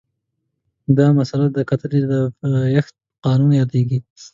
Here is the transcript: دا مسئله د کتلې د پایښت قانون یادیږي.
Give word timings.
دا 0.97 1.07
مسئله 1.19 1.45
د 1.51 1.57
کتلې 1.69 2.01
د 2.11 2.13
پایښت 2.39 2.93
قانون 3.25 3.51
یادیږي. 3.61 3.99